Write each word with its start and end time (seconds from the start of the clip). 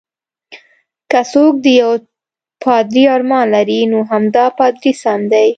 که 1.11 1.19
څوک 1.31 1.53
د 1.63 1.65
یو 1.81 1.91
پادري 2.63 3.03
ارمان 3.15 3.45
لري، 3.55 3.79
نو 3.91 3.99
همدا 4.11 4.45
پادري 4.57 4.91
سم 5.01 5.21
دی. 5.33 5.47